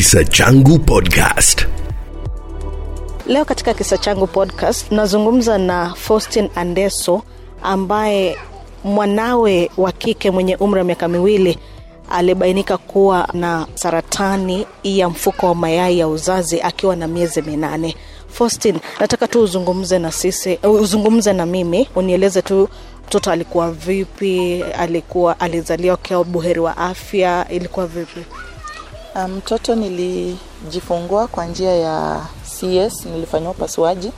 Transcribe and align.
Kisa 0.00 0.24
Changu 0.24 0.78
Podcast. 0.78 1.66
Leo 3.26 3.44
katika 3.44 3.74
kisa 3.74 3.98
changu 3.98 4.26
podcast 4.26 4.92
nazungumza 4.92 5.58
na 5.58 5.94
Faustin 5.94 6.48
Andeso 6.54 7.22
ambaye 7.62 8.36
mwanawe 8.84 9.70
wa 9.76 9.92
kike 9.92 10.30
mwenye 10.30 10.56
umri 10.56 10.78
wa 10.78 10.84
miaka 10.84 11.08
miwili 11.08 11.58
alibainika 12.10 12.76
kuwa 12.78 13.28
na 13.32 13.66
saratani 13.74 14.66
ya 14.84 15.08
mfuko 15.08 15.46
wa 15.46 15.54
mayai 15.54 15.98
ya 15.98 16.08
uzazi 16.08 16.60
akiwa 16.62 16.96
na 16.96 17.06
miezi 17.08 17.42
minane. 17.42 17.96
Faustin, 18.28 18.78
nataka 19.00 19.28
tu 19.28 19.40
uzungumze 19.42 19.98
na 19.98 20.12
sisi, 20.12 20.58
uzungumze 20.62 21.32
na 21.32 21.46
mimi, 21.46 21.88
unieleze 21.96 22.42
tu 22.42 22.68
mtoto 23.06 23.30
alikuwa 23.30 23.72
vipi, 23.72 24.62
alikuwa 24.62 25.40
alizaliwa 25.40 25.96
kiwa 25.96 26.24
buheri 26.24 26.60
wa 26.60 26.76
afya, 26.76 27.46
ilikuwa 27.50 27.86
vipi? 27.86 28.20
Ah, 29.14 29.28
Mtoto 29.28 29.74
nilijifungua 29.74 31.26
kwa 31.26 31.46
njia 31.46 31.74
ya 31.76 32.20
CS, 32.42 33.06
nilifanyia 33.06 33.50
upasuaji. 33.50 34.12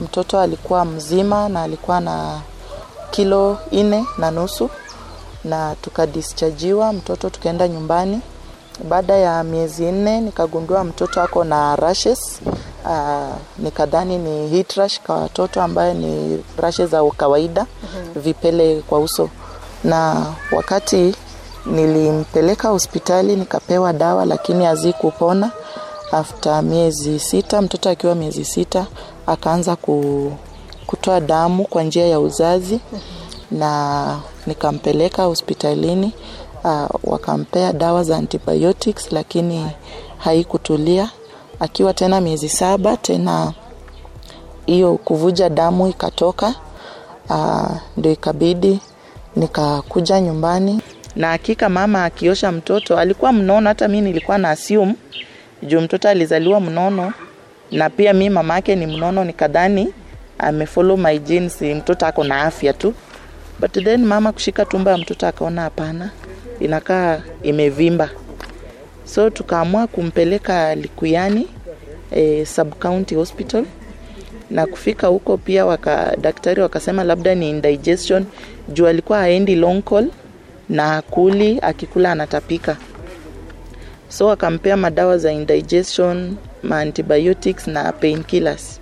Mtoto 0.00 0.40
alikuwa 0.40 0.84
mzima 0.84 1.48
na 1.48 1.62
alikuwa 1.62 2.00
na 2.00 2.40
kilo 3.10 3.58
nne 3.72 4.06
na 4.18 4.30
nusu 4.30 4.70
na 5.44 5.74
tukadischargiwa 5.74 6.92
mtoto, 6.92 7.30
tukaenda 7.30 7.68
nyumbani. 7.68 8.20
Baada 8.88 9.16
ya 9.16 9.44
miezi 9.44 9.84
nne 9.84 10.20
nikagundua 10.20 10.84
mtoto 10.84 11.22
ako 11.22 11.44
na 11.44 11.76
rashes. 11.76 12.40
Uh, 12.84 13.34
nikadhani 13.58 14.18
ni 14.18 14.48
heat 14.48 14.72
rash 14.72 15.00
kwa 15.00 15.16
watoto 15.16 15.62
ambayo 15.62 15.94
ni 15.94 16.44
rashes 16.56 16.90
za 16.90 17.10
kawaida 17.16 17.66
vipele 18.16 18.82
kwa 18.86 18.98
uso, 18.98 19.28
na 19.84 20.26
wakati 20.52 21.14
nilimpeleka 21.66 22.68
hospitali 22.68 23.36
nikapewa 23.36 23.92
dawa 23.92 24.24
lakini 24.24 24.64
hazikupona. 24.64 25.50
After 26.12 26.62
miezi 26.62 27.18
sita, 27.20 27.62
mtoto 27.62 27.90
akiwa 27.90 28.14
miezi 28.14 28.44
sita 28.44 28.86
akaanza 29.26 29.76
ku, 29.76 30.32
kutoa 30.86 31.20
damu 31.20 31.64
kwa 31.64 31.82
njia 31.82 32.06
ya 32.06 32.20
uzazi 32.20 32.80
na 33.50 34.20
nikampeleka 34.46 35.24
hospitalini 35.24 36.12
uh, 36.64 36.86
wakampea 37.04 37.72
dawa 37.72 38.04
za 38.04 38.16
antibiotics 38.16 39.12
lakini 39.12 39.70
haikutulia. 40.18 41.10
Akiwa 41.60 41.94
tena 41.94 42.20
miezi 42.20 42.48
saba 42.48 42.96
tena 42.96 43.52
hiyo 44.66 44.94
kuvuja 45.04 45.48
damu 45.48 45.88
ikatoka, 45.88 46.54
uh, 47.30 47.70
ndio 47.96 48.12
ikabidi 48.12 48.80
nikakuja 49.36 50.20
nyumbani 50.20 50.80
na 51.16 51.28
hakika 51.28 51.68
mama 51.68 52.04
akiosha 52.04 52.52
mtoto 52.52 52.98
alikuwa 52.98 53.32
mnono, 53.32 53.68
hata 53.68 53.88
mi 53.88 54.00
nilikuwa 54.00 54.38
na 54.38 54.50
assume. 54.50 54.94
Juu 55.62 55.80
mtoto 55.80 56.08
alizaliwa 56.08 56.60
mnono 56.60 57.12
na 57.70 57.90
pia 57.90 58.12
mi 58.12 58.30
mama 58.30 58.54
yake 58.54 58.76
ni 58.76 58.86
mnono, 58.86 59.24
nikadhani 59.24 59.92
amefollow 60.38 60.96
my 60.96 61.18
genes, 61.18 61.62
mtoto 61.62 62.06
ako 62.06 62.24
na 62.24 62.42
afya 62.42 62.72
tu, 62.72 62.94
but 63.60 63.72
then 63.72 64.04
mama 64.04 64.32
kushika 64.32 64.64
tumbo 64.64 64.90
ya 64.90 64.98
mtoto 64.98 65.26
akaona 65.26 65.62
hapana, 65.62 66.10
inakaa 66.60 67.20
imevimba, 67.42 68.10
so 69.04 69.30
tukaamua 69.30 69.86
kumpeleka 69.86 70.74
Likuyani 70.74 71.48
eh, 72.10 72.46
sub 72.46 72.74
hospital. 73.14 73.64
Na 74.50 74.66
kufika 74.66 75.06
huko 75.06 75.36
pia 75.36 75.66
waka, 75.66 76.16
daktari 76.20 76.60
wakasema 76.62 77.04
labda 77.04 77.34
ni 77.34 77.50
indigestion. 77.50 78.24
Juu 78.68 78.86
alikuwa 78.86 79.18
haendi 79.18 79.54
long 79.56 79.82
call 79.82 80.08
na 80.68 80.96
akuli, 80.96 81.58
akikula 81.62 82.12
anatapika, 82.12 82.76
so 84.08 84.30
akampea 84.30 84.76
madawa 84.76 85.18
za 85.18 85.32
indigestion, 85.32 86.36
ma 86.62 86.78
antibiotics 86.80 87.66
na 87.66 87.92
painkillers. 87.92 88.80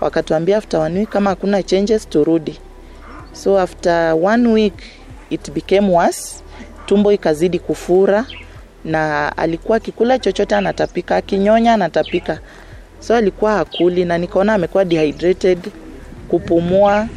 Wakatuambia 0.00 0.56
after 0.56 0.80
one 0.80 0.98
week 0.98 1.08
kama 1.08 1.30
hakuna 1.30 1.62
changes 1.62 2.08
turudi. 2.08 2.58
So 3.32 3.58
after 3.60 4.14
one 4.22 4.48
week 4.52 4.74
it 5.30 5.50
became 5.52 5.88
worse, 5.88 6.42
tumbo 6.86 7.12
ikazidi 7.12 7.58
kufura 7.58 8.26
na 8.84 9.36
alikuwa 9.36 9.76
akikula 9.76 10.18
chochote 10.18 10.56
anatapika, 10.56 11.16
akinyonya 11.16 11.74
anatapika, 11.74 12.38
so 13.00 13.14
alikuwa 13.14 13.52
hakuli, 13.52 14.04
na 14.04 14.18
nikaona 14.18 14.54
amekuwa 14.54 14.84
dehydrated, 14.84 15.58
kupumua 16.28 17.08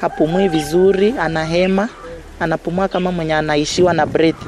hapumui 0.00 0.48
vizuri, 0.48 1.14
anahema 1.18 1.88
anapumua 2.40 2.88
kama 2.88 3.12
mwenye 3.12 3.34
anaishiwa 3.34 3.92
na 3.94 4.06
breath. 4.06 4.42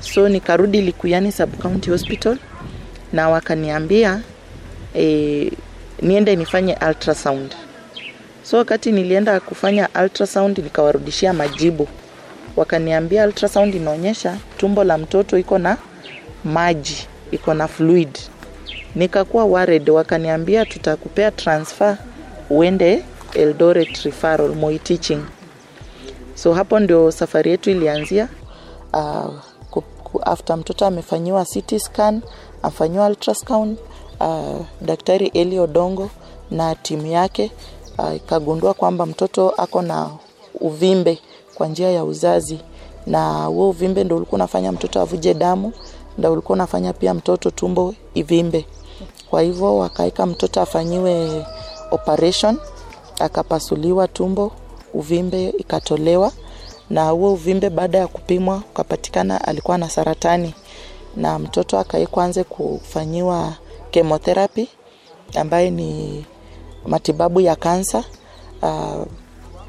So 0.00 0.28
nikarudi 0.28 0.80
Likuyani 0.82 1.32
sub 1.32 1.54
county 1.62 1.90
hospital 1.90 2.36
na 3.12 3.28
wakaniambia 3.28 4.20
e, 4.96 5.52
niende 6.02 6.36
nifanye 6.36 6.76
ultrasound. 6.88 7.54
So 8.42 8.56
wakati 8.56 8.92
nilienda 8.92 9.40
kufanya 9.40 9.88
ultrasound 10.02 10.58
nikawarudishia 10.58 11.32
majibu, 11.32 11.88
wakaniambia 12.56 13.26
ultrasound 13.26 13.74
inaonyesha 13.74 14.36
tumbo 14.56 14.84
la 14.84 14.98
mtoto 14.98 15.38
iko 15.38 15.58
na 15.58 15.76
maji, 16.44 17.06
iko 17.30 17.54
na 17.54 17.68
fluid. 17.68 18.18
Nikakuwa 18.94 19.44
worried, 19.44 19.88
wakaniambia 19.90 20.64
tutakupea 20.66 21.30
transfer 21.30 21.96
uende 22.50 23.02
Eldoret 23.34 24.02
referral 24.04 24.54
Moi 24.54 24.78
Teaching 24.78 25.20
so 26.36 26.54
hapo 26.54 26.78
ndio 26.80 27.10
safari 27.12 27.50
yetu 27.50 27.70
ilianzia. 27.70 28.28
Uh, 28.94 29.34
after 30.22 30.56
mtoto 30.56 30.86
amefanyiwa 30.86 31.44
CT 31.44 31.78
scan 31.78 32.22
amefanyiwa 32.62 33.06
ultrasound 33.06 33.78
uh, 34.20 34.60
daktari 34.80 35.26
Eli 35.26 35.58
Odongo 35.58 36.10
na 36.50 36.74
timu 36.74 37.06
yake 37.06 37.50
uh, 37.98 38.16
ikagundua 38.16 38.74
kwamba 38.74 39.06
mtoto 39.06 39.50
ako 39.50 39.82
na 39.82 40.10
uvimbe 40.60 41.18
kwa 41.54 41.66
njia 41.66 41.90
ya 41.90 42.04
uzazi. 42.04 42.58
Na 43.06 43.44
huo 43.44 43.68
uvimbe 43.70 44.04
ndo 44.04 44.16
ulikuwa 44.16 44.36
unafanya 44.36 44.72
mtoto 44.72 45.00
avuje 45.00 45.34
damu 45.34 45.72
ndo 46.18 46.32
ulikuwa 46.32 46.56
unafanya 46.56 46.92
pia 46.92 47.14
mtoto 47.14 47.50
tumbo 47.50 47.94
ivimbe. 48.14 48.66
Kwa 49.30 49.42
hivyo 49.42 49.76
wakaeka 49.78 50.26
mtoto 50.26 50.60
afanyiwe 50.60 51.44
operation 51.90 52.58
akapasuliwa 53.20 54.08
tumbo 54.08 54.52
uvimbe 54.98 55.48
ikatolewa 55.58 56.32
na 56.90 57.08
huo 57.10 57.32
uvimbe 57.32 57.70
baada 57.70 57.98
ya 57.98 58.06
kupimwa 58.06 58.56
ukapatikana 58.70 59.44
alikuwa 59.44 59.78
na 59.78 59.88
saratani 59.90 60.54
na 61.16 61.38
mtoto 61.38 61.78
akaekwanze 61.78 62.44
kufanyiwa 62.44 63.52
chemotherapy 63.90 64.68
ambaye 65.34 65.70
ni 65.70 66.24
matibabu 66.86 67.40
ya 67.40 67.56
kansa 67.56 68.04
uh, 68.62 69.06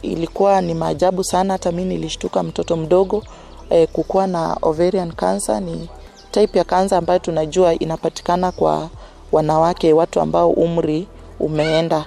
ilikuwa 0.01 0.61
ni 0.61 0.73
maajabu 0.73 1.23
sana 1.23 1.53
hata 1.53 1.71
mi 1.71 1.85
nilishtuka 1.85 2.43
mtoto 2.43 2.75
mdogo. 2.77 3.23
Eh, 3.69 3.87
kukuwa 3.93 4.28
na 4.28 4.57
ovarian 4.61 5.11
cancer 5.11 5.61
ni 5.61 5.90
type 6.31 6.57
ya 6.59 6.63
kansa 6.63 6.97
ambayo 6.97 7.19
tunajua 7.19 7.73
inapatikana 7.73 8.52
kwa 8.52 8.90
wanawake 9.31 9.93
watu 9.93 10.22
ambao 10.22 10.49
umri 10.49 11.07
umeenda 11.40 12.05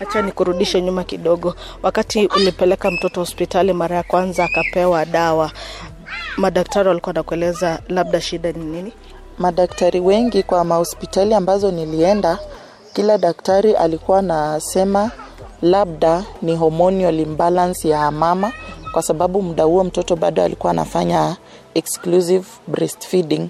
Acha 0.00 0.22
nikurudishe 0.22 0.82
nyuma 0.82 1.04
kidogo. 1.04 1.54
Wakati 1.82 2.26
ulipeleka 2.26 2.90
mtoto 2.90 3.20
hospitali 3.20 3.72
mara 3.72 3.96
ya 3.96 4.02
kwanza 4.02 4.44
akapewa 4.44 5.04
dawa, 5.04 5.50
madaktari 6.36 6.88
walikuwa 6.88 7.12
nakueleza 7.12 7.78
labda 7.88 8.20
shida 8.20 8.52
ni 8.52 8.64
nini? 8.64 8.92
madaktari 9.38 10.00
wengi 10.00 10.42
kwa 10.42 10.64
mahospitali 10.64 11.34
ambazo 11.34 11.70
nilienda 11.70 12.38
kila 12.92 13.18
daktari 13.18 13.74
alikuwa 13.74 14.18
anasema 14.18 15.10
labda 15.62 16.24
ni 16.42 16.56
hormonal 16.56 17.20
imbalance 17.20 17.88
ya 17.88 18.10
mama 18.10 18.52
kwa 18.92 19.02
sababu 19.02 19.42
muda 19.42 19.64
huo 19.64 19.84
mtoto 19.84 20.16
bado 20.16 20.42
alikuwa 20.42 20.70
anafanya 20.70 21.36
exclusive 21.74 22.44
breastfeeding 22.66 23.48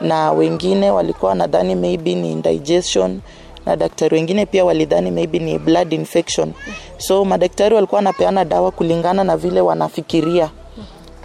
na 0.00 0.32
wengine 0.32 0.90
walikuwa 0.90 1.28
wanadhani 1.28 1.74
maybe 1.74 2.14
ni 2.14 2.32
indigestion 2.32 3.20
na 3.68 3.76
daktari. 3.76 4.16
Wengine 4.16 4.46
pia 4.46 4.64
walidhani 4.64 5.10
maybe 5.10 5.38
ni 5.38 5.58
blood 5.58 5.92
infection. 5.92 6.52
So 6.98 7.24
madaktari 7.24 7.74
walikuwa 7.74 7.98
wanapeana 7.98 8.44
dawa 8.44 8.70
kulingana 8.70 9.24
na 9.24 9.36
vile 9.36 9.60
wanafikiria. 9.60 10.50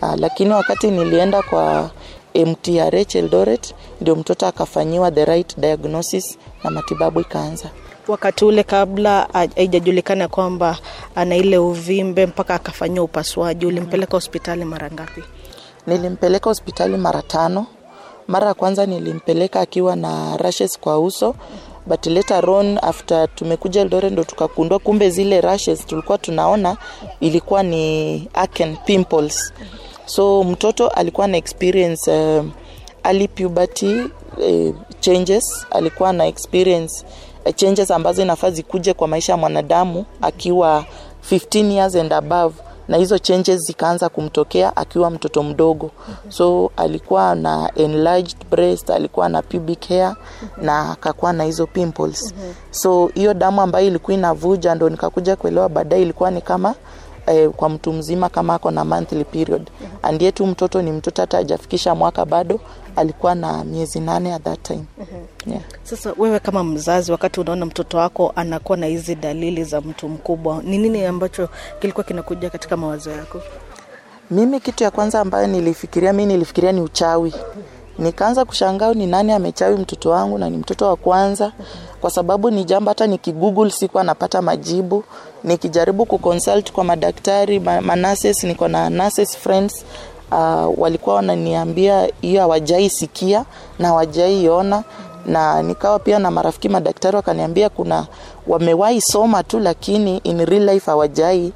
Uh, 0.02 0.14
lakini 0.18 0.50
wakati 0.54 0.92
nilienda 0.92 1.42
kwa 1.42 1.90
mtrh 2.36 3.16
eldoret 3.16 3.76
ndio 4.02 4.16
mtoto 4.16 4.48
akafanyiwa 4.48 5.12
the 5.12 5.26
right 5.26 5.60
diagnosis 5.60 6.38
na 6.64 6.70
matibabu 6.70 7.20
ikaanza. 7.22 7.70
Wakati 8.08 8.46
ule 8.46 8.64
kabla 8.64 9.28
haijajulikana 9.34 10.28
kwamba 10.28 10.78
ana 11.16 11.36
ile 11.36 11.58
uvimbe 11.58 12.26
mpaka 12.26 12.56
akafanyiwa 12.56 13.06
upasuaji 13.06 13.66
ulimpeleka 13.66 14.12
hospitali 14.18 14.66
mara 14.66 14.92
ngapi? 14.92 15.24
Nilimpeleka 15.88 16.50
hospitali 16.50 16.98
mara 16.98 17.22
tano. 17.22 17.66
Mara 18.28 18.48
ya 18.48 18.54
kwanza 18.54 18.86
nilimpeleka 18.86 19.60
akiwa 19.62 19.96
na 19.96 20.38
rashes 20.38 20.80
kwa 20.80 21.00
uso 21.00 21.36
but 21.88 22.06
later 22.06 22.50
on 22.50 22.80
after 22.82 23.36
tumekuja 23.36 23.82
Eldoret 23.82 24.12
ndo 24.14 24.24
tukakundwa 24.24 24.80
kumbe 24.80 25.10
zile 25.10 25.42
rashes 25.42 25.86
tulikuwa 25.86 26.18
tunaona 26.18 26.78
ilikuwa 27.20 27.64
ni 27.64 28.28
acne 28.34 28.78
pimples. 28.86 29.54
So 30.06 30.44
mtoto 30.44 30.88
alikuwa 30.88 31.28
na 31.28 31.38
experience 31.38 32.12
uh, 32.12 32.46
early 33.04 33.28
puberty 33.28 34.00
uh, 34.38 34.76
changes. 35.00 35.66
Alikuwa 35.72 36.14
na 36.14 36.26
experience 36.26 37.06
uh, 37.46 37.56
changes 37.56 37.92
ambazo 37.92 38.22
inafaa 38.22 38.50
zikuje 38.52 38.94
kwa 38.94 39.08
maisha 39.08 39.34
ya 39.34 39.38
mwanadamu 39.38 40.06
akiwa 40.22 40.86
15 41.32 41.72
years 41.72 41.96
and 41.96 42.14
above 42.14 42.56
na 42.88 42.98
hizo 42.98 43.18
changes 43.18 43.62
zikaanza 43.62 44.10
kumtokea 44.10 44.76
akiwa 44.78 45.10
mtoto 45.10 45.44
mdogo. 45.44 45.92
So 46.30 46.72
alikuwa 46.78 47.36
na 47.36 47.72
enlarged 47.76 48.38
breast 48.52 48.90
alikuwa 48.90 49.30
na 49.30 49.42
pubic 49.42 49.88
hair 49.90 50.16
na 50.62 50.92
akakuwa 50.92 51.34
na 51.34 51.44
hizo 51.44 51.68
pimples. 51.68 52.34
So 52.72 53.08
hiyo 53.14 53.34
damu 53.34 53.62
ambayo 53.62 53.88
ilikuwa 53.88 54.14
inavuja 54.18 54.76
ndo 54.76 54.90
nikakuja 54.90 55.36
kuelewa 55.36 55.70
baadaye 55.70 56.02
ilikuwa 56.02 56.32
ni 56.32 56.42
kama 56.42 56.76
eh, 57.28 57.50
kwa 57.50 57.70
mtu 57.70 57.94
mzima 57.94 58.30
kama 58.30 58.54
ako 58.56 58.72
na 58.72 58.86
monthly 58.86 59.24
period. 59.24 59.70
And 60.02 60.22
yetu 60.22 60.44
tu 60.44 60.48
mtoto 60.48 60.82
ni 60.82 60.92
mtoto 60.92 61.22
hata 61.22 61.38
hajafikisha 61.38 61.96
mwaka 61.96 62.26
bado 62.26 62.60
alikuwa 62.96 63.36
na 63.36 63.64
miezi 63.64 64.00
nane 64.00 64.34
at 64.34 64.44
that 64.44 64.62
time. 64.64 64.84
Yeah. 65.48 65.62
sasa 65.84 66.14
wewe 66.18 66.40
kama 66.40 66.64
mzazi 66.64 67.12
wakati 67.12 67.40
unaona 67.40 67.66
mtoto 67.66 67.98
wako 67.98 68.34
anakuwa 68.36 68.78
na 68.78 68.86
hizi 68.86 69.16
dalili 69.16 69.64
za 69.64 69.82
mtu 69.82 70.10
mkubwa 70.10 70.62
ni 70.64 70.78
nini 70.78 71.06
ambacho 71.06 71.50
kilikuwa 71.80 72.04
kinakuja 72.04 72.50
katika 72.50 72.78
mawazo 72.78 73.12
yako? 73.12 73.42
Mimi 74.32 74.60
kitu 74.60 74.84
ya 74.84 74.92
kwanza 74.92 75.20
ambayo 75.20 75.48
nilifikiria 75.48 76.14
mi 76.14 76.26
nilifikiria 76.26 76.72
ni 76.72 76.82
uchawi 76.82 77.34
nikaanza 78.00 78.46
kushangaa 78.46 78.94
ni 78.94 79.08
nani 79.08 79.32
amechawi 79.32 79.76
mtoto 79.78 80.10
wangu 80.10 80.38
na 80.38 80.50
ni 80.50 80.58
mtoto 80.58 80.88
wa 80.88 80.96
kwanza. 80.96 81.52
Kwa 82.02 82.10
sababu 82.12 82.52
ni 82.52 82.64
jambo 82.64 82.92
hata 82.92 83.08
nikigoogle 83.08 83.72
siku 83.72 84.00
anapata 84.00 84.42
majibu. 84.42 85.04
Nikijaribu 85.44 86.06
kuconsult 86.06 86.72
kwa 86.72 86.84
madaktari 86.84 87.60
ma- 87.60 87.82
manases 87.82 88.44
niko 88.44 88.68
na 88.68 88.90
nurses 88.90 89.38
friends 89.38 89.86
uh, 90.32 90.80
walikuwa 90.80 91.16
wananiambia 91.16 92.10
hiyo 92.22 92.42
hawajai 92.42 92.92
na 93.80 93.88
hawajai 93.88 94.50
na 95.26 95.64
nikawa 95.64 96.00
pia 96.00 96.20
na 96.20 96.32
marafiki 96.32 96.70
madaktari 96.70 97.16
wakaniambia 97.16 97.70
kuna 97.70 98.06
wamewahi 98.48 99.02
soma 99.02 99.44
tu 99.44 99.60
lakini 99.60 100.18
in 100.18 100.46
real 100.46 100.64
life 100.70 100.92
hawajai 100.92 101.54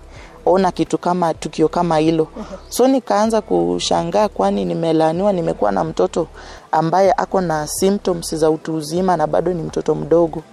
ona 0.51 0.71
kitu 0.71 0.97
kama 0.97 1.33
tukio 1.33 1.67
kama 1.67 1.97
hilo. 1.97 2.27
So 2.69 2.87
nikaanza 2.87 3.41
kushangaa 3.41 4.27
kwani 4.27 4.65
nimelaaniwa 4.65 5.33
nimekuwa 5.33 5.71
na 5.71 5.83
mtoto 5.83 6.27
ambaye 6.71 7.13
ako 7.17 7.41
na 7.41 7.67
symptoms 7.67 8.35
za 8.35 8.49
utu 8.49 8.75
uzima 8.75 9.17
na 9.17 9.27
bado 9.27 9.53
ni 9.53 9.61
mtoto 9.63 9.95
mdogo. 9.95 10.43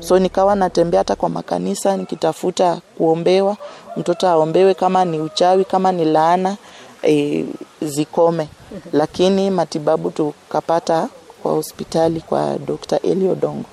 So 0.00 0.18
nikawa 0.18 0.54
natembea 0.54 1.00
hata 1.00 1.16
kwa 1.16 1.28
makanisa 1.28 1.96
nikitafuta 1.96 2.80
kuombewa 2.98 3.56
mtoto 3.96 4.28
aombewe 4.28 4.74
kama 4.74 5.04
ni 5.04 5.20
uchawi 5.20 5.64
kama 5.64 5.92
ni 5.92 6.04
laana 6.04 6.56
e, 7.02 7.44
zikome. 7.82 8.48
Lakini 8.92 9.50
matibabu 9.50 10.10
tukapata 10.10 11.08
kwa 11.42 11.52
hospitali 11.52 12.20
kwa 12.20 12.58
dr 12.58 12.98
eliodongo 13.02 13.64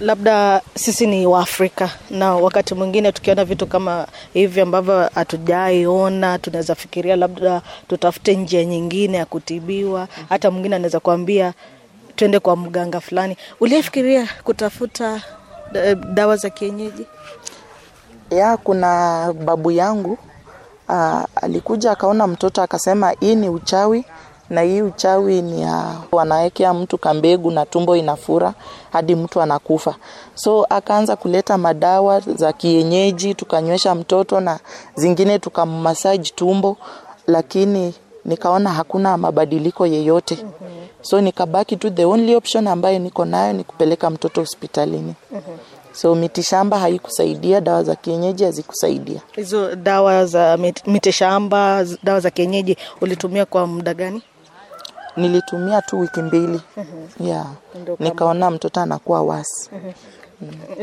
labda 0.00 0.60
sisi 0.74 1.06
ni 1.06 1.26
waafrika 1.26 1.90
na 2.10 2.34
wakati 2.34 2.74
mwingine 2.74 3.12
tukiona 3.12 3.44
vitu 3.44 3.66
kama 3.66 4.06
hivi 4.32 4.60
ambavyo 4.60 5.10
hatujaiona 5.14 6.38
tunaweza 6.38 6.74
fikiria 6.74 7.16
labda 7.16 7.62
tutafute 7.88 8.34
njia 8.36 8.64
nyingine 8.64 9.18
ya 9.18 9.26
kutibiwa. 9.26 10.08
Hata 10.28 10.50
mwingine 10.50 10.76
anaweza 10.76 11.00
kuambia 11.00 11.52
twende 12.16 12.38
kwa 12.38 12.56
mganga 12.56 13.00
fulani. 13.00 13.36
Uliyefikiria 13.60 14.28
kutafuta 14.44 15.22
eh, 15.74 15.96
dawa 16.14 16.36
za 16.36 16.50
kienyeji? 16.50 17.06
Ya 18.30 18.56
kuna 18.56 19.32
babu 19.44 19.70
yangu 19.70 20.18
uh, 20.88 21.22
alikuja 21.42 21.90
akaona 21.90 22.26
mtoto 22.26 22.62
akasema 22.62 23.10
hii 23.20 23.34
ni 23.34 23.48
uchawi 23.48 24.04
na 24.50 24.60
hii 24.62 24.82
uchawi 24.82 25.42
ni 25.42 25.62
ya 25.62 25.94
wanawekea 26.12 26.74
mtu 26.74 26.98
kambegu 26.98 27.50
na 27.50 27.66
tumbo 27.66 27.96
inafura 27.96 28.54
hadi 28.92 29.14
mtu 29.14 29.40
anakufa. 29.42 29.94
So 30.34 30.66
akaanza 30.70 31.16
kuleta 31.16 31.58
madawa 31.58 32.20
za 32.20 32.52
kienyeji 32.52 33.34
tukanywesha 33.34 33.94
mtoto 33.94 34.40
na 34.40 34.58
zingine 34.94 35.38
tukammasaji 35.38 36.32
tumbo 36.36 36.76
lakini 37.26 37.94
nikaona 38.24 38.70
hakuna 38.70 39.16
mabadiliko 39.16 39.86
yeyote. 39.86 40.38
So 41.02 41.20
nikabaki 41.20 41.76
tu 41.76 41.90
the 41.90 42.04
only 42.04 42.34
option 42.36 42.66
ambayo 42.68 42.98
niko 42.98 43.24
nayo 43.24 43.52
ni 43.52 43.64
kupeleka 43.64 44.10
mtoto 44.10 44.40
hospitalini. 44.40 45.14
So 45.92 46.14
mitishamba 46.14 46.78
haikusaidia 46.78 47.60
dawa 47.60 47.82
za 47.84 47.94
kienyeji 47.96 48.44
hazikusaidia. 48.44 49.20
Hizo 49.32 49.74
dawa 49.76 50.26
za 50.26 50.56
mitishamba 50.86 51.86
dawa 52.02 52.20
za 52.20 52.30
kienyeji 52.30 52.76
ulitumia 53.00 53.46
kwa 53.46 53.66
muda 53.66 53.94
gani 53.94 54.22
nilitumia 55.20 55.82
tu 55.82 56.00
wiki 56.00 56.22
mbili. 56.22 56.60
Mm-hmm. 56.76 57.26
yeah. 57.26 57.46
Nikaona 57.98 58.50
mtoto 58.50 58.80
anakuwa 58.80 59.22
wasi. 59.22 59.70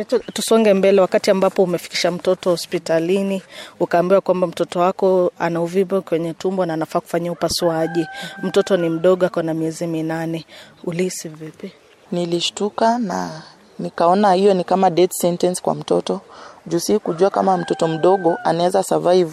Tu- 0.07 0.19
tusonge 0.19 0.73
mbele 0.73 1.01
wakati 1.01 1.31
ambapo 1.31 1.63
umefikisha 1.63 2.11
mtoto 2.11 2.49
hospitalini 2.49 3.43
ukaambiwa 3.79 4.21
kwamba 4.21 4.47
mtoto 4.47 4.79
wako 4.79 5.31
ana 5.39 5.61
uvimbe 5.61 6.01
kwenye 6.01 6.33
tumbo 6.33 6.65
na 6.65 6.73
anafaa 6.73 6.99
kufanyia 6.99 7.31
upasuaji. 7.31 8.05
Mtoto 8.43 8.77
ni 8.77 8.89
mdogo 8.89 9.25
ako 9.25 9.41
na 9.41 9.53
miezi 9.53 9.87
minane. 9.87 10.45
Ulihisi 10.83 11.29
vipi? 11.29 11.71
Nilishtuka 12.11 12.99
na 12.99 13.41
nikaona 13.79 14.33
hiyo 14.33 14.53
ni 14.53 14.63
kama 14.63 14.89
death 14.89 15.11
sentence 15.13 15.61
kwa 15.61 15.75
mtoto. 15.75 16.21
Juu 16.65 16.79
si 16.79 16.99
kujua 16.99 17.29
kama 17.29 17.57
mtoto 17.57 17.87
mdogo 17.87 18.37
anaweza 18.43 18.83
survive 18.83 19.31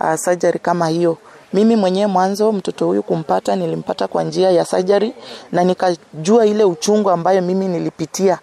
uh, 0.00 0.14
surgery 0.14 0.58
kama 0.58 0.88
hiyo 0.88 1.18
mimi 1.52 1.76
mwenyewe 1.76 2.06
mwanzo 2.06 2.52
mtoto 2.52 2.86
huyu 2.86 3.02
kumpata 3.02 3.56
nilimpata 3.56 4.08
kwa 4.08 4.22
njia 4.24 4.50
ya 4.50 4.64
surgery 4.64 5.14
na 5.52 5.64
nikajua 5.64 6.46
ile 6.46 6.64
uchungu 6.64 7.10
ambayo 7.10 7.42
mimi 7.42 7.68
nilipitia. 7.68 8.38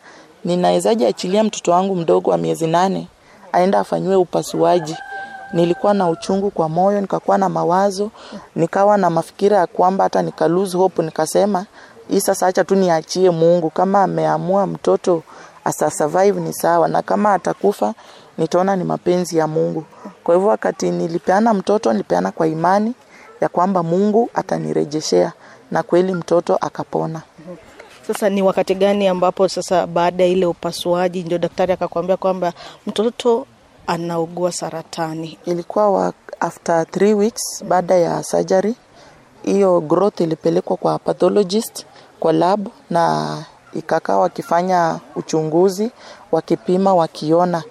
Ninawezaje 0.45 1.07
achilia 1.07 1.43
mtoto 1.43 1.71
wangu 1.71 1.95
mdogo 1.95 2.31
wa 2.31 2.37
miezi 2.37 2.67
nane 2.67 3.07
aenda 3.51 3.79
afanyiwe 3.79 4.15
upasuaji? 4.15 4.95
Nilikuwa 5.53 5.93
na 5.93 6.09
uchungu 6.09 6.51
kwa 6.51 6.69
moyo 6.69 7.01
nikakuwa 7.01 7.37
na 7.37 7.49
mawazo 7.49 8.11
nikawa 8.55 8.97
na 8.97 9.09
mafikira 9.09 9.57
ya 9.57 9.67
kwamba 9.67 10.03
hata 10.03 10.21
nika 10.21 10.47
lose 10.47 10.77
hope 10.77 11.03
nikasema 11.03 11.65
hii 12.09 12.19
sasa 12.21 12.47
acha 12.47 12.63
tu 12.63 12.75
niachie 12.75 13.29
mungu. 13.29 13.69
Kama 13.69 14.03
ameamua 14.03 14.67
mtoto 14.67 15.23
asa 15.65 16.07
ni 16.31 16.53
sawa 16.53 16.87
na 16.87 17.01
kama 17.01 17.33
atakufa 17.33 17.93
nitaona 18.37 18.75
ni 18.75 18.83
mapenzi 18.83 19.37
ya 19.37 19.47
mungu 19.47 19.83
kwa 20.25 20.35
hivyo 20.35 20.49
wakati 20.49 20.91
nilipeana 20.91 21.53
mtoto 21.53 21.91
nilipeana 21.93 22.31
kwa 22.31 22.47
imani 22.47 22.93
ya 23.41 23.49
kwamba 23.49 23.83
mungu 23.83 24.29
atanirejeshea 24.33 25.33
na 25.71 25.83
kweli 25.83 26.13
mtoto 26.13 26.55
akapona. 26.61 27.21
Sasa 28.07 28.29
ni 28.29 28.41
wakati 28.41 28.75
gani 28.75 29.07
ambapo 29.07 29.47
sasa 29.47 29.87
baada 29.87 30.23
ya 30.23 30.29
ile 30.29 30.45
upasuaji 30.45 31.23
ndio 31.23 31.37
daktari 31.37 31.73
akakwambia 31.73 32.17
kwamba 32.17 32.53
mtoto 32.87 33.45
anaugua 33.87 34.51
saratani? 34.51 35.37
Ilikuwa 35.45 35.91
wa, 35.91 36.13
after 36.39 36.85
three 36.91 37.13
weeks 37.13 37.63
baada 37.63 37.95
ya 37.95 38.23
surgery 38.23 38.75
hiyo 39.43 39.81
growth 39.81 40.19
ilipelekwa 40.21 40.77
kwa 40.77 40.99
pathologist 40.99 41.85
kwa 42.19 42.33
lab 42.33 42.67
na 42.89 43.37
ikakaa 43.73 44.17
wakifanya 44.17 44.99
uchunguzi 45.15 45.91
wakipima 46.31 46.93
wakiona 46.93 47.63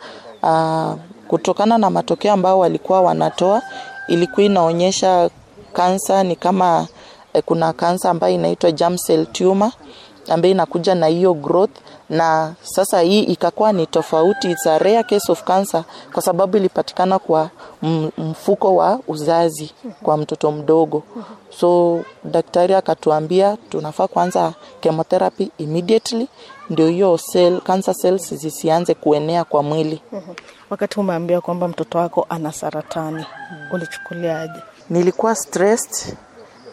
uh, 0.42 0.94
kutokana 1.28 1.78
na 1.78 1.90
matokeo 1.90 2.32
ambao 2.32 2.58
walikuwa 2.58 3.00
wanatoa 3.00 3.62
ilikuwa 4.08 4.46
inaonyesha 4.46 5.30
kansa 5.72 6.22
ni 6.24 6.36
kama 6.36 6.86
eh, 7.32 7.42
kuna 7.46 7.72
kansa 7.72 8.10
ambayo 8.10 8.34
inaitwa 8.34 8.70
germ 8.70 8.96
cell 8.96 9.26
tumor 9.26 9.70
ambayo 10.28 10.52
inakuja 10.54 10.94
na 10.94 11.06
hiyo 11.06 11.34
growth. 11.34 11.70
Na 12.10 12.54
sasa 12.62 13.00
hii 13.00 13.20
ikakuwa 13.22 13.72
ni 13.72 13.86
tofauti 13.86 14.50
it's 14.50 14.66
a 14.66 14.78
rare 14.78 15.02
case 15.02 15.32
of 15.32 15.42
cancer 15.44 15.84
kwa 16.12 16.22
sababu 16.22 16.56
ilipatikana 16.56 17.18
kwa 17.18 17.50
mfuko 18.18 18.76
wa 18.76 19.00
uzazi 19.08 19.70
kwa 20.02 20.16
mtoto 20.16 20.52
mdogo. 20.52 21.02
So 21.60 22.00
daktari 22.24 22.74
akatuambia 22.74 23.56
tunafaa 23.68 24.06
kwanza 24.06 24.52
chemotherapy 24.80 25.50
immediately 25.58 26.28
ndio 26.70 26.88
hiyo 26.88 27.18
cell, 27.32 27.60
cancer 27.60 27.94
cells 27.94 28.34
zisianze 28.34 28.94
kuenea 28.94 29.44
kwa 29.44 29.62
mwili. 29.62 30.02
Wakati 30.70 31.00
umeambiwa 31.00 31.40
kwamba 31.40 31.68
mtoto 31.68 31.98
wako 31.98 32.26
ana 32.28 32.52
saratani 32.52 33.24
ulichukuliaje? 33.72 34.60
Nilikuwa 34.90 35.34
stressed 35.34 36.16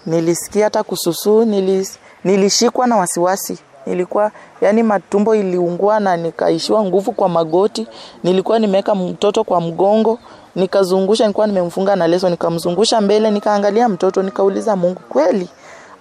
nilisikia 0.06 0.64
hata 0.64 0.84
kususuu, 0.84 1.46
nilis, 1.46 2.00
nilishikwa 2.24 2.88
na 2.88 2.98
wasiwasi. 2.98 3.58
Nilikuwa 3.86 4.32
yani 4.62 4.84
matumbo 4.84 5.36
iliungua 5.36 6.00
na 6.00 6.18
nikaishiwa 6.18 6.84
nguvu 6.84 7.12
kwa 7.12 7.30
magoti. 7.30 7.88
Nilikuwa 8.24 8.60
nimeweka 8.60 8.96
mtoto 8.96 9.44
kwa 9.44 9.62
mgongo 9.62 10.20
nikazungusha 10.56 11.24
nilikuwa 11.24 11.48
nimemfunga 11.48 11.96
na 11.96 12.08
leso 12.08 12.30
nikamzungusha 12.30 13.02
mbele 13.02 13.32
nikaangalia 13.32 13.90
mtoto 13.90 14.24
nikauliza 14.24 14.76
mungu 14.76 15.02
kweli? 15.10 15.50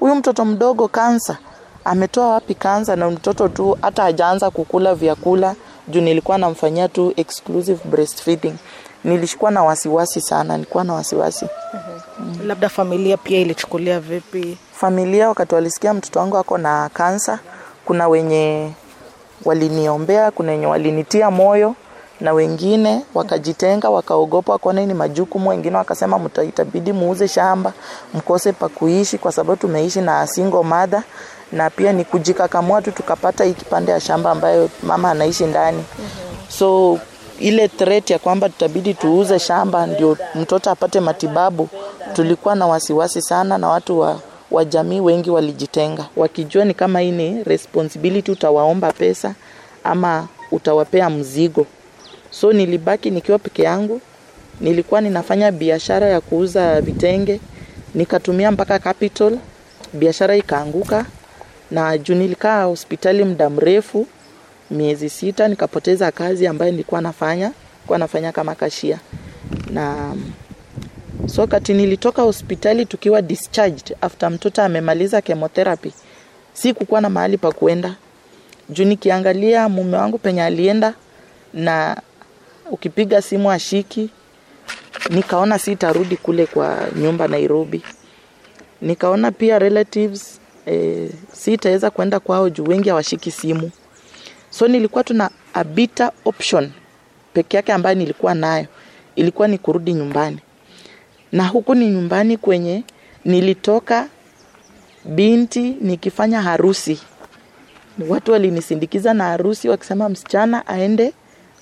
Huyu 0.01 0.15
mtoto 0.15 0.45
mdogo 0.45 0.89
kansa 0.89 1.39
ametoa 1.85 2.29
wapi 2.29 2.55
kansa 2.55 2.97
na 2.97 3.11
mtoto 3.11 3.49
tu 3.49 3.79
hata 3.83 4.03
hajaanza 4.03 4.51
kukula 4.51 4.95
vyakula 4.95 5.55
juu 5.89 6.01
nilikuwa 6.01 6.39
namfanyia 6.39 6.89
tu 6.89 7.13
exclusive 7.17 7.81
breastfeeding. 7.85 8.55
Nilishikuwa 9.05 9.51
na 9.51 9.63
wasiwasi 9.65 10.21
sana 10.21 10.57
nilikuwa 10.57 10.85
na 10.85 10.93
wasiwasi. 10.95 11.47
Labda 12.47 12.69
familia 12.69 13.17
pia 13.17 13.41
ilichukulia 13.41 14.01
vipi? 14.01 14.59
Familia 14.73 15.29
wakati 15.29 15.55
walisikia 15.55 15.95
mtoto 15.95 16.19
wangu 16.19 16.37
ako 16.37 16.59
na 16.59 16.91
kansa 16.95 17.39
kuna 17.85 18.09
wenye 18.09 18.73
waliniombea 19.45 20.31
kuna 20.31 20.53
wenye 20.53 20.67
walinitia 20.67 21.31
moyo 21.31 21.75
na 22.21 22.33
wengine 22.33 23.03
wakajitenga 23.15 23.91
wakaogopa 23.91 24.53
wakaona 24.53 24.87
ni 24.87 24.95
majukumu 24.95 25.51
wengine 25.51 25.77
wakasema 25.77 26.21
itabidi 26.49 26.93
muuze 26.93 27.29
shamba 27.29 27.73
mkose 28.15 28.53
pa 28.53 28.69
kuishi 28.69 29.19
kwa 29.19 29.33
sababu 29.33 29.57
tumeishi 29.61 30.01
na 30.01 30.27
single 30.27 30.63
mother 30.63 31.03
na 31.53 31.71
pia 31.71 31.93
ni 31.93 32.05
kujikakamua 32.05 32.83
tu 32.83 32.91
tukapata 32.93 33.45
hii 33.45 33.53
kipande 33.53 33.93
ya 33.93 34.01
shamba 34.01 34.31
ambayo 34.31 34.71
mama 34.83 35.11
anaishi 35.11 35.45
ndani. 35.45 35.85
So 36.49 36.99
ile 37.39 37.69
threat 37.69 38.11
ya 38.11 38.19
kwamba 38.19 38.49
tutabidi 38.49 38.95
tuuze 38.95 39.39
shamba 39.39 39.87
ndio 39.87 40.17
mtoto 40.35 40.71
apate 40.71 41.01
matibabu 41.01 41.69
tulikuwa 42.13 42.55
na 42.55 42.67
wasiwasi 42.67 43.23
sana 43.23 43.59
na 43.59 43.69
watu 43.69 44.01
wa, 44.01 44.21
wa 44.51 44.65
jamii 44.65 45.01
wengi 45.01 45.31
walijitenga. 45.31 46.07
Wakijua 46.17 46.65
ni 46.65 46.75
kama 46.75 47.01
hii 47.01 47.11
ni 47.11 47.45
responsibility 47.45 48.31
utawaomba 48.31 48.93
pesa 48.93 49.35
ama 49.85 50.29
utawapea 50.53 51.11
mzigo. 51.11 51.67
So 52.31 52.53
nilibaki 52.53 53.11
nikiwa 53.11 53.39
peke 53.39 53.63
yangu 53.63 54.01
nilikuwa 54.61 55.01
ninafanya 55.01 55.53
biashara 55.53 56.07
ya 56.07 56.21
kuuza 56.21 56.81
vitenge 56.81 57.41
nikatumia 57.95 58.51
mpaka 58.51 58.79
capital 58.79 59.39
biashara 59.93 60.37
ikaanguka 60.37 61.07
na 61.71 61.99
juu 61.99 62.15
nilikaa 62.15 62.65
hospitali 62.65 63.25
muda 63.25 63.51
mrefu 63.51 64.07
miezi 64.71 65.11
sita 65.11 65.49
nikapoteza 65.49 66.13
kazi 66.13 66.47
ambayo 66.47 66.71
nilikuwa 66.71 67.01
nafanya 67.01 67.53
kuwa 67.87 67.99
nafanya 67.99 68.33
kama 68.33 68.55
kashia. 68.55 68.99
Na 69.71 70.15
so 71.27 71.47
kati 71.47 71.75
nilitoka 71.75 72.23
hospitali 72.23 72.87
tukiwa 72.87 73.23
discharged 73.23 73.97
after 74.01 74.31
mtoto 74.31 74.63
amemaliza 74.63 75.23
chemotherapy 75.23 75.93
si 76.53 76.75
kukuwa 76.75 77.01
na 77.01 77.11
mahali 77.11 77.39
pa 77.39 77.53
kuenda. 77.53 77.95
Juu 78.69 78.85
nikiangalia 78.85 79.69
mume 79.69 79.97
wangu 79.97 80.19
penye 80.19 80.43
alienda 80.43 80.95
na 81.55 81.97
ukipiga 82.71 83.23
simu 83.23 83.51
ashiki 83.51 84.11
nikaona 85.11 85.59
sitarudi 85.59 86.17
kule 86.17 86.47
kwa 86.47 86.79
nyumba 86.97 87.29
nairobi. 87.29 87.83
Nikaona 88.83 89.33
pia 89.33 89.59
relatives 89.59 90.40
eh, 90.67 91.11
sitaweza 91.33 91.91
kwenda 91.91 92.21
kwao 92.21 92.51
juu 92.51 92.65
wengi 92.65 92.89
hawashiki 92.89 93.31
simu. 93.31 93.71
So 94.51 94.69
nilikuwa 94.69 95.05
tuna 95.05 95.31
a 95.55 95.65
bitter 95.65 96.13
option 96.25 96.71
peke 97.33 97.57
yake 97.57 97.73
ambayo 97.73 97.95
nilikuwa 97.97 98.35
nayo. 98.35 98.67
Ilikuwa 99.17 99.49
ni 99.49 99.59
kurudi 99.59 99.93
nyumbani. 99.93 100.39
Na 101.33 101.49
huku 101.49 101.75
ni 101.75 101.91
nyumbani 101.91 102.37
kwenye 102.37 102.85
nilitoka 103.25 104.09
binti 105.05 105.61
nikifanya 105.81 106.43
harusi. 106.43 107.01
Watu 108.09 108.33
walinisindikiza 108.33 109.15
na 109.15 109.25
harusi 109.25 109.69
wakisema 109.69 110.09
msichana 110.09 110.67
aende 110.67 111.13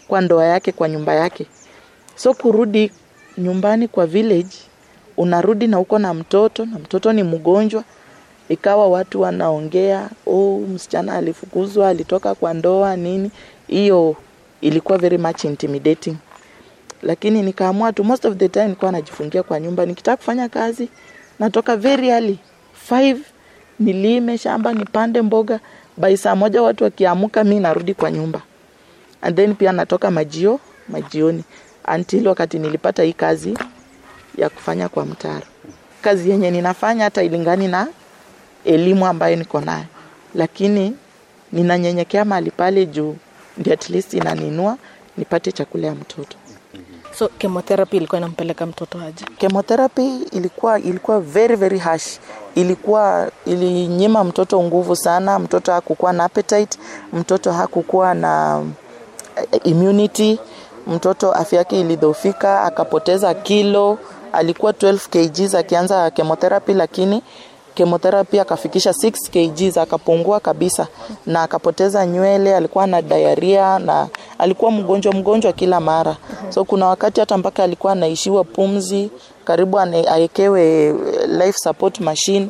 kwa 0.08 0.20
ndoa 0.20 0.44
yake 0.44 0.72
kwa 0.72 0.88
nyumba 0.88 1.14
yake. 1.14 1.46
So 2.16 2.34
kurudi 2.34 2.92
nyumbani 3.38 3.88
kwa 3.88 4.06
village 4.06 4.56
unarudi 5.16 5.66
na 5.66 5.78
uko 5.80 5.98
na 5.98 6.14
mtoto 6.14 6.64
na 6.66 6.78
mtoto 6.78 7.12
ni 7.12 7.22
mgonjwa 7.22 7.84
ikawa 8.48 8.88
watu 8.88 9.20
wanaongea 9.20 10.08
oh, 10.26 10.58
msichana 10.74 11.12
alifukuzwa 11.14 11.88
alitoka 11.88 12.34
kwa 12.34 12.54
ndoa 12.54 12.96
nini. 12.96 13.30
Hiyo 13.66 14.16
ilikuwa 14.60 14.98
very 14.98 15.18
much 15.18 15.44
intimidating. 15.44 16.16
Lakini 17.02 17.42
nikaamua 17.42 17.92
tu 17.92 18.04
most 18.04 18.24
of 18.24 18.36
the 18.36 18.48
time 18.48 18.64
nilikuwa 18.64 18.92
najifungia 18.92 19.42
kwa 19.42 19.60
nyumba. 19.60 19.86
Nikitaka 19.86 20.16
kufanya 20.16 20.48
kazi 20.48 20.88
natoka 21.38 21.76
very 21.76 22.08
early 22.08 22.38
five 22.72 23.18
nilime 23.80 24.38
shamba 24.38 24.72
nipande 24.72 25.22
mboga. 25.22 25.60
By 25.96 26.16
saa 26.16 26.36
moja 26.36 26.62
watu 26.62 26.84
wakiamuka 26.84 27.44
mi 27.44 27.60
narudi 27.60 27.94
kwa 27.94 28.10
nyumba. 28.10 28.42
And 29.22 29.36
then 29.36 29.54
pia 29.54 29.72
natoka 29.72 30.10
majio 30.10 30.60
majioni. 30.88 31.44
Until 31.94 32.28
wakati 32.28 32.58
nilipata 32.58 33.02
hii 33.02 33.12
kazi 33.12 33.58
ya 34.38 34.48
kufanya 34.48 34.88
kwa 34.88 35.04
mtaro. 35.06 35.46
Kazi 36.02 36.30
yenye 36.30 36.50
ninafanya 36.50 37.04
hata 37.04 37.22
ilingani 37.22 37.68
na 37.68 37.86
elimu 38.68 39.06
ambayo 39.06 39.36
niko 39.36 39.60
nayo. 39.60 39.84
Lakini 40.34 40.94
ninanyenyekea 41.52 42.24
mahali 42.24 42.50
pale 42.50 42.86
juu 42.86 43.16
ndio 43.58 43.72
at 43.72 43.90
least 43.90 44.14
inaninua 44.14 44.76
nipate 45.16 45.52
chakula 45.52 45.86
ya 45.86 45.94
mtoto. 45.94 46.36
So 47.18 47.30
chemotherapy 47.38 47.96
ilikuwa 47.96 48.18
inampeleka 48.18 48.66
mtoto 48.66 49.00
aje? 49.00 49.24
Chemotherapy 49.38 50.16
ilikuwa 50.32 50.78
ilikuwa 50.80 51.20
very 51.20 51.56
very 51.56 51.78
harsh. 51.78 52.18
Ilikuwa 52.54 53.30
ilinyima 53.46 54.24
mtoto 54.24 54.62
nguvu 54.62 54.96
sana 54.96 55.38
mtoto 55.38 55.72
hakukuwa 55.72 56.12
na 56.12 56.24
appetite 56.24 56.78
mtoto 57.12 57.52
hakukuwa 57.52 58.14
na 58.14 58.62
eh, 59.36 59.60
immunity 59.64 60.38
mtoto 60.86 61.32
afya 61.32 61.58
yake 61.58 61.80
ilidhofika 61.80 62.62
akapoteza 62.62 63.34
kilo. 63.34 63.98
Alikuwa 64.32 64.72
12 64.72 64.98
kgs 65.38 65.54
akianza 65.54 66.10
chemotherapy 66.10 66.74
lakini 66.74 67.22
chemotherapy 67.82 68.40
akafikisha 68.40 68.90
6 68.90 69.12
kg 69.72 69.78
akapungua 69.78 70.40
kabisa 70.40 70.86
na 71.26 71.42
akapoteza 71.42 72.06
nywele 72.06 72.56
alikuwa 72.56 72.86
na 72.86 73.02
diarrhea 73.02 73.78
na 73.78 74.08
alikuwa 74.38 74.70
mgonjwa 74.70 75.12
mgonjwa 75.12 75.52
kila 75.52 75.80
mara. 75.80 76.16
So 76.50 76.64
kuna 76.64 76.86
wakati 76.86 77.20
hata 77.20 77.38
mpaka 77.38 77.64
alikuwa 77.64 77.92
anaishiwa 77.92 78.44
pumzi 78.44 79.10
karibu 79.44 79.78
aekewe 79.78 80.92
life 81.26 81.58
support 81.58 82.00
machine 82.00 82.48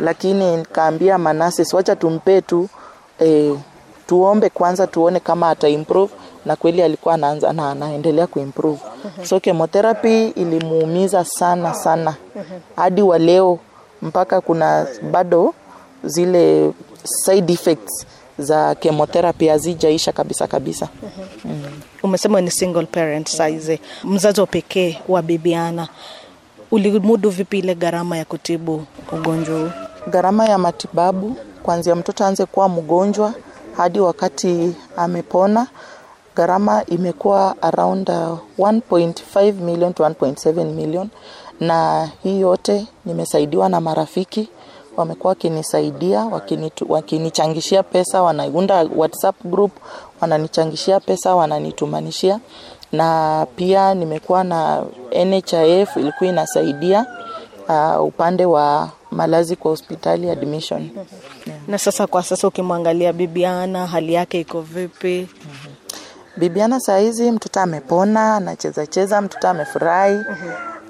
lakini 0.00 0.56
nikaambia 0.56 1.18
manasi, 1.18 1.76
wacha 1.76 1.96
tumpe 1.96 2.40
tu 2.40 2.68
eh, 3.20 3.54
tuombe 4.06 4.48
kwanza 4.50 4.86
tuone 4.86 5.20
kama 5.20 5.48
ata 5.50 5.68
improve 5.68 6.12
na 6.46 6.56
kweli 6.56 6.82
alikuwa 6.82 7.14
anaanza 7.14 7.52
na 7.52 7.70
anaendelea 7.70 8.26
kuimprove. 8.26 8.78
So 9.22 9.40
chemotherapy 9.40 10.28
ilimuumiza 10.28 11.24
sana 11.24 11.74
sana. 11.74 12.14
Hadi 12.76 13.02
wa 13.02 13.18
leo 13.18 13.58
mpaka 14.02 14.40
kuna 14.40 14.86
bado 15.12 15.54
zile 16.04 16.72
side 17.04 17.52
effects 17.52 18.06
za 18.38 18.74
chemotherapy 18.74 19.48
hazijaisha 19.48 20.12
kabisa 20.12 20.46
kabisa. 20.46 20.88
Umesema 22.02 22.40
ni 22.40 22.50
single 22.50 22.86
parent 22.86 23.28
saizi 23.28 23.80
mzazi 24.04 24.40
wa 24.40 24.46
pekee 24.46 24.98
wa 25.08 25.22
bibiana 25.22 25.88
ulimudu 26.70 27.30
vipi 27.30 27.58
ile 27.58 27.74
gharama 27.74 28.16
ya 28.16 28.24
kutibu 28.24 28.84
ugonjwa 29.12 29.60
huu? 29.60 29.70
Gharama 30.10 30.46
ya 30.46 30.58
matibabu 30.58 31.36
kuanzia 31.62 31.94
mtoto 31.94 32.24
aanze 32.24 32.46
kuwa 32.46 32.68
mgonjwa 32.68 33.34
hadi 33.76 34.00
wakati 34.00 34.74
amepona 34.96 35.66
gharama 36.36 36.84
imekuwa 36.86 37.62
around 37.62 38.08
uh, 38.08 38.38
1.5 38.58 39.52
million 39.52 39.94
to 39.94 40.04
1.7 40.04 40.64
million 40.64 41.08
na 41.62 42.08
hii 42.22 42.40
yote 42.40 42.86
nimesaidiwa 43.04 43.68
na 43.68 43.80
marafiki 43.80 44.48
wamekuwa 44.96 45.28
wakinisaidia 45.28 46.18
wakinitu- 46.24 46.86
wakinichangishia 46.92 47.82
pesa 47.82 48.22
wanaunda 48.22 48.86
whatsapp 48.96 49.36
group 49.44 49.72
wananichangishia 50.20 51.00
pesa 51.00 51.34
wananitumanishia 51.34 52.40
na 52.92 53.46
pia 53.56 53.94
nimekuwa 53.94 54.44
na 54.44 54.82
nhif 55.24 55.96
ilikuwa 55.96 56.30
inasaidia 56.30 57.06
uh, 57.68 58.04
upande 58.04 58.44
wa 58.46 58.90
malazi 59.10 59.56
kwa 59.56 59.70
hospitali 59.70 60.30
admission. 60.30 60.90
Na 61.68 61.78
sasa 61.78 62.06
kwa 62.06 62.22
sasa 62.22 62.48
ukimwangalia 62.48 63.12
bibiana 63.12 63.86
hali 63.86 64.14
yake 64.14 64.40
iko 64.40 64.60
vipi? 64.60 65.28
Bibiana 66.36 66.80
saa 66.80 66.98
hizi 66.98 67.30
mtoto 67.30 67.60
amepona 67.60 68.36
anacheza 68.36 68.86
cheza 68.86 69.20
mtoto 69.20 69.48
amefurahi 69.48 70.18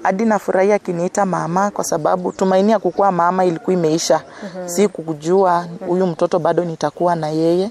hadi 0.03 0.25
nafurahi 0.25 0.71
akiniita 0.73 1.25
mama 1.25 1.71
kwa 1.71 1.83
sababu 1.83 2.31
tumaini 2.31 2.71
ya 2.71 2.79
kukuwa 2.79 3.11
mama 3.11 3.45
ilikuwa 3.45 3.73
imeisha. 3.73 4.21
Si 4.65 4.87
kujua 4.87 5.65
huyu 5.87 6.07
mtoto 6.07 6.39
bado 6.39 6.65
nitakuwa 6.65 7.15
na 7.15 7.29
yeye. 7.29 7.69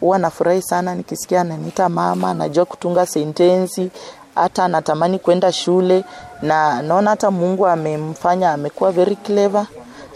Huwa 0.00 0.18
nafurahi 0.18 0.62
sana 0.62 0.94
nikisikia 0.94 1.40
ananiita 1.40 1.88
mama 1.88 2.34
najua 2.34 2.64
kutunga 2.64 3.06
sentensi 3.06 3.90
hata 4.34 4.64
anatamani 4.64 5.18
kwenda 5.18 5.52
shule 5.52 6.04
na 6.42 6.82
naona 6.82 7.10
hata 7.10 7.30
mungu 7.30 7.66
amemfanya 7.66 8.52
amekuwa 8.52 8.92
very 8.92 9.16
clever. 9.16 9.66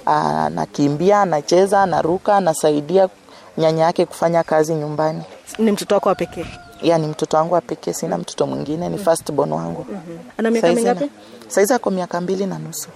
Anakimbia 0.06 1.20
anacheza 1.22 1.82
anaruka 1.82 2.36
anasaidia 2.36 3.08
nyanya 3.58 3.84
yake 3.84 4.06
kufanya 4.06 4.42
kazi 4.42 4.74
nyumbani. 4.74 5.22
Ni 5.58 5.72
mtoto 5.72 5.94
wako 5.94 6.08
wa 6.08 6.14
pekee? 6.14 6.46
Ya 6.82 6.98
ni 6.98 7.06
mtoto 7.06 7.36
wangu 7.36 7.54
wa 7.54 7.60
pekee 7.60 7.92
sina 7.92 8.18
mtoto 8.18 8.46
mwingine 8.46 8.88
ni 8.88 8.98
first 8.98 9.32
born 9.32 9.52
wangu. 9.52 9.86
Ana 10.38 10.50
miaka 10.50 10.66
Saizi 10.66 10.80
mingapi? 10.82 11.10
saizi 11.48 11.72
ako 11.74 11.90
miaka 11.90 12.20
mbili 12.20 12.46
na 12.46 12.58
nusu. 12.58 12.88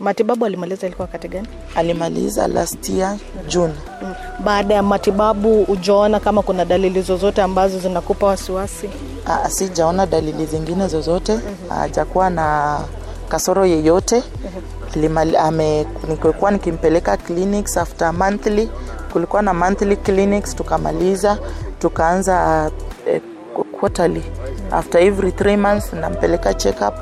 Matibabu 0.00 0.44
alimaliza 0.46 0.86
ilikuwa 0.86 1.06
wakati 1.06 1.28
gani? 1.28 1.48
alimaliza 1.76 2.48
last 2.48 2.88
year 2.88 3.16
june. 3.48 3.74
Baada 4.44 4.74
ya 4.74 4.82
matibabu, 4.82 5.62
ujaona 5.62 6.20
kama 6.20 6.42
kuna 6.42 6.64
dalili 6.64 7.02
zozote 7.02 7.42
ambazo 7.42 7.78
zinakupa 7.78 8.26
wasiwasi? 8.26 8.90
Ah, 9.26 9.50
sijaona 9.50 10.06
dalili 10.06 10.46
zingine 10.46 10.88
zozote. 10.88 11.38
Hajakuwa 11.68 12.30
na 12.30 12.78
kasoro 13.28 13.66
yeyote. 13.66 14.22
Nilikuwa 14.96 16.50
nikimpeleka 16.50 17.16
clinics 17.16 17.76
after 17.76 18.12
monthly. 18.14 18.68
Kulikuwa 19.12 19.42
na 19.42 19.54
monthly 19.54 19.96
clinics 19.96 20.54
tukamaliza 20.56 21.38
tukaanza 21.78 22.70
quarterly 23.62 24.22
after 24.70 25.00
every 25.00 25.30
3 25.30 25.56
months 25.56 25.92
nampeleka 25.92 26.54
check 26.54 26.80
up 26.82 26.94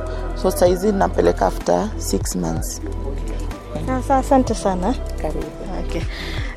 so 0.42 0.50
saizi 0.50 0.92
nampeleka 0.92 1.46
after 1.46 1.88
six 1.98 2.36
months 2.36 2.80
Sasa 3.86 4.16
asante 4.16 4.54
sana. 4.54 4.94
karibu 5.22 5.46
Okay. 5.88 6.02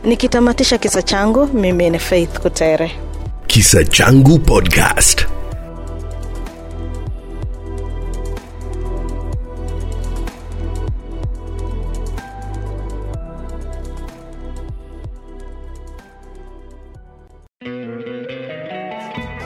Nikitamatisha 0.03 0.77
kisa 0.77 1.01
changu, 1.01 1.47
mimi 1.53 1.89
ni 1.89 1.99
Faith 1.99 2.39
Kutere. 2.39 2.91
Kisa 3.47 3.83
Changu 3.83 4.39
Podcast. 4.39 5.25